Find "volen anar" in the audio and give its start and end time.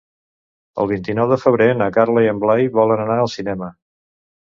2.81-3.23